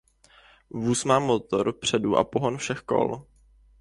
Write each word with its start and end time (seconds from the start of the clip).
Vůz 0.69 1.05
má 1.05 1.19
motor 1.19 1.71
vpředu 1.73 2.17
a 2.17 2.23
pohon 2.23 2.57
všech 2.57 2.79
kol. 2.81 3.25